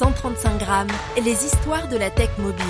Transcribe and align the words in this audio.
135 0.00 0.58
grammes, 0.58 0.88
les 1.22 1.44
histoires 1.44 1.86
de 1.86 1.98
la 1.98 2.08
tech 2.08 2.30
mobile. 2.38 2.64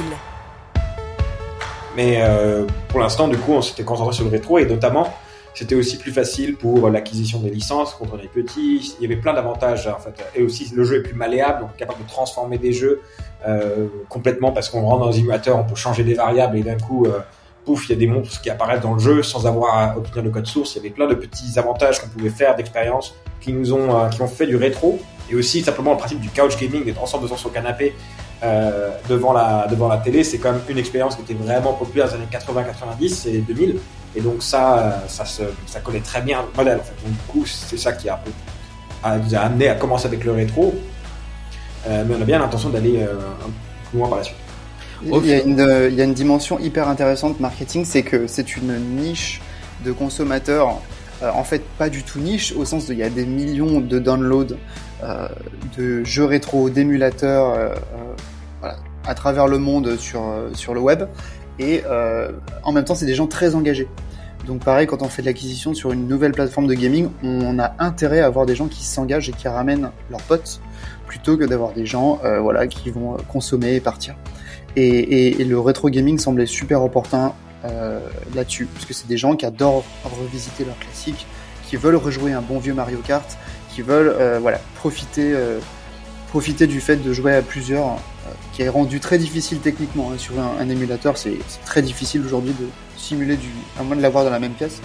Mais 1.95 2.17
euh, 2.23 2.67
pour 2.89 2.99
l'instant, 2.99 3.29
du 3.29 3.37
coup, 3.37 3.53
on 3.53 3.63
s'était 3.63 3.85
concentré 3.85 4.12
sur 4.12 4.25
le 4.25 4.33
rétro 4.33 4.59
et 4.59 4.67
notamment, 4.67 5.14
c'était 5.54 5.77
aussi 5.77 5.96
plus 5.96 6.11
facile 6.11 6.56
pour 6.56 6.90
l'acquisition 6.90 7.38
des 7.38 7.51
licences 7.51 7.95
quand 7.95 8.06
on 8.12 8.19
est 8.19 8.27
petit. 8.27 8.96
Il 8.98 9.03
y 9.03 9.06
avait 9.06 9.21
plein 9.21 9.32
d'avantages 9.32 9.87
en 9.87 10.01
fait. 10.01 10.21
Et 10.35 10.43
aussi, 10.43 10.72
le 10.74 10.82
jeu 10.82 10.96
est 10.96 11.03
plus 11.03 11.14
malléable, 11.14 11.61
donc 11.61 11.77
capable 11.77 12.03
de 12.03 12.08
transformer 12.08 12.58
des 12.58 12.72
jeux 12.72 13.01
euh, 13.47 13.87
complètement 14.08 14.51
parce 14.51 14.69
qu'on 14.69 14.81
rentre 14.81 15.04
dans 15.04 15.12
un 15.12 15.17
émulateur, 15.17 15.56
on 15.56 15.62
peut 15.62 15.76
changer 15.76 16.02
des 16.02 16.14
variables 16.14 16.56
et 16.56 16.64
d'un 16.64 16.78
coup, 16.78 17.06
euh, 17.06 17.20
pouf, 17.64 17.88
il 17.88 17.92
y 17.92 17.95
a 17.95 17.98
des 17.98 18.06
monstres 18.06 18.40
qui 18.40 18.50
apparaissent 18.50 18.80
dans 18.80 18.95
le 18.95 19.00
jeu 19.00 19.22
sans 19.22 19.46
avoir 19.46 19.77
à 19.77 19.96
obtenir 19.96 20.24
le 20.24 20.30
code 20.30 20.46
source. 20.46 20.74
Il 20.74 20.79
y 20.79 20.80
avait 20.80 20.90
plein 20.90 21.06
de 21.06 21.14
petits 21.14 21.59
avantages 21.59 22.00
qu'on 22.00 22.09
pouvait 22.09 22.30
faire 22.30 22.56
d'expérience 22.56 23.14
qui 23.40 23.52
nous 23.52 23.72
ont, 23.72 23.96
euh, 23.96 24.09
qui 24.09 24.20
ont 24.22 24.29
fait 24.29 24.46
du 24.46 24.56
rétro. 24.56 25.00
Et 25.30 25.34
aussi 25.34 25.62
simplement 25.62 25.92
le 25.92 25.98
principe 25.98 26.20
du 26.20 26.28
couch 26.28 26.56
gaming, 26.59 26.84
d'être 26.84 27.02
ensemble 27.02 27.28
sur 27.28 27.38
son 27.38 27.50
canapé 27.50 27.95
euh, 28.42 28.91
devant 29.09 29.33
la 29.33 29.66
devant 29.70 29.86
la 29.86 29.98
télé, 29.98 30.24
c'est 30.24 30.38
quand 30.38 30.50
même 30.52 30.62
une 30.69 30.78
expérience 30.78 31.14
qui 31.14 31.23
était 31.23 31.34
vraiment 31.34 31.74
populaire 31.74 32.06
dans 32.06 32.14
les 32.14 32.23
années 32.23 32.30
80, 32.30 32.64
90 32.64 33.27
et 33.27 33.38
2000. 33.38 33.78
Et 34.16 34.20
donc 34.20 34.42
ça, 34.42 34.78
euh, 34.78 34.91
ça, 35.06 35.24
se, 35.24 35.42
ça 35.66 35.78
connaît 35.80 36.00
très 36.00 36.20
bien 36.20 36.42
le 36.42 36.56
modèle. 36.56 36.78
Donc, 36.78 37.12
du 37.12 37.19
coup, 37.28 37.47
c'est 37.47 37.77
ça 37.77 37.92
qui 37.92 38.08
a, 38.08 38.20
a, 39.05 39.19
nous 39.19 39.34
a 39.34 39.38
amené 39.38 39.69
à 39.69 39.77
commencer 39.77 40.06
avec 40.06 40.24
le 40.24 40.33
rétro. 40.33 40.74
Mais 41.88 42.14
on 42.14 42.20
a 42.20 42.24
bien 42.27 42.38
l'intention 42.38 42.69
d'aller 42.69 43.02
un 43.02 43.50
plus 43.88 43.98
loin 43.98 44.08
par 44.08 44.19
la 44.19 44.24
suite. 44.24 44.36
Il 45.02 45.27
y, 45.27 45.32
a 45.32 45.42
une, 45.42 45.88
il 45.90 45.95
y 45.95 46.00
a 46.02 46.04
une 46.04 46.14
dimension 46.14 46.59
hyper 46.59 46.88
intéressante 46.88 47.41
marketing, 47.41 47.84
c'est 47.84 48.02
que 48.02 48.27
c'est 48.27 48.56
une 48.56 48.78
niche 48.96 49.41
de 49.84 49.92
consommateurs, 49.92 50.80
euh, 51.22 51.30
en 51.34 51.45
fait 51.45 51.62
pas 51.78 51.88
du 51.88 52.02
tout 52.02 52.18
niche, 52.18 52.52
au 52.56 52.64
sens 52.64 52.88
où 52.88 52.92
il 52.92 52.98
y 52.98 53.02
a 53.02 53.10
des 53.10 53.27
millions 53.27 53.80
de 53.80 53.98
downloads 53.98 54.56
euh, 55.02 55.28
de 55.77 56.05
jeux 56.05 56.24
rétro, 56.24 56.70
d'émulateurs, 56.70 57.55
euh, 57.55 57.74
voilà, 58.60 58.77
à 59.06 59.14
travers 59.14 59.46
le 59.46 59.58
monde 59.58 59.96
sur, 59.96 60.22
sur 60.55 60.74
le 60.74 60.80
web, 60.80 61.05
et 61.58 61.82
en 62.62 62.72
même 62.72 62.84
temps 62.84 62.94
c'est 62.94 63.06
des 63.06 63.14
gens 63.14 63.27
très 63.27 63.55
engagés. 63.55 63.88
Donc 64.46 64.64
pareil, 64.64 64.86
quand 64.86 65.02
on 65.02 65.08
fait 65.08 65.22
de 65.22 65.27
l'acquisition 65.27 65.74
sur 65.74 65.92
une 65.92 66.08
nouvelle 66.08 66.33
plateforme 66.33 66.66
de 66.66 66.74
gaming, 66.74 67.08
on 67.22 67.58
a 67.58 67.74
intérêt 67.78 68.20
à 68.20 68.27
avoir 68.27 68.47
des 68.47 68.55
gens 68.55 68.69
qui 68.69 68.84
s'engagent 68.84 69.28
et 69.28 69.32
qui 69.32 69.48
ramènent 69.48 69.91
leurs 70.10 70.22
potes, 70.22 70.60
plutôt 71.06 71.36
que 71.36 71.44
d'avoir 71.44 71.72
des 71.72 71.86
gens 71.86 72.20
voilà, 72.41 72.66
qui 72.66 72.91
vont 72.91 73.16
consommer 73.28 73.74
et 73.74 73.80
partir. 73.80 74.14
Et, 74.77 75.44
le 75.44 75.58
rétro 75.58 75.88
gaming 75.91 76.19
semblait 76.19 76.47
super 76.47 76.82
opportun 76.82 77.32
euh, 77.64 78.00
là-dessus, 78.34 78.66
parce 78.66 78.86
que 78.86 78.94
c'est 78.94 79.08
des 79.08 79.19
gens 79.19 79.36
qui 79.36 79.44
adorent 79.44 79.84
revisiter 80.05 80.64
leurs 80.64 80.78
classiques, 80.78 81.27
qui 81.69 81.77
veulent 81.77 81.97
rejouer 81.97 82.32
un 82.32 82.41
bon 82.41 82.58
vieux 82.58 82.75
Mario 82.75 82.98
Kart, 83.06 83.36
qui 83.70 83.82
veulent 83.82 84.14
euh, 84.19 84.38
voilà 84.41 84.60
profiter 84.77 85.32
euh, 85.34 85.58
profiter 86.31 86.69
du 86.69 86.81
fait 86.81 86.97
de 86.97 87.12
jouer 87.12 87.34
à 87.34 87.42
plusieurs, 87.42 87.89
euh, 87.89 88.33
qui 88.53 88.62
est 88.62 88.69
rendu 88.69 89.00
très 89.00 89.19
difficile 89.19 89.59
techniquement 89.59 90.12
hein, 90.12 90.19
sur 90.19 90.34
un, 90.41 90.69
émulateur. 90.69 91.19
C'est 91.19 91.39
très 91.67 91.83
difficile 91.83 92.22
aujourd'hui 92.25 92.53
de 92.53 92.67
simuler 92.97 93.37
du, 93.37 93.48
à 93.78 93.83
moins 93.83 93.97
de 93.97 94.03
l'avoir 94.03 94.25
dans 94.25 94.31
la 94.31 94.39
même 94.39 94.53
pièce. 94.53 94.81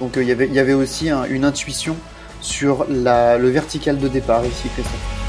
Donc 0.00 0.14
il 0.16 0.24
y 0.24 0.32
avait 0.32 0.46
il 0.46 0.54
y 0.54 0.60
avait 0.60 0.72
aussi 0.72 1.10
un, 1.10 1.24
une 1.24 1.44
intuition 1.44 1.96
sur 2.40 2.86
le 2.88 3.48
vertical 3.48 3.98
de 3.98 4.08
départ 4.08 4.44
ici, 4.46 4.68
Christophe. 4.74 5.23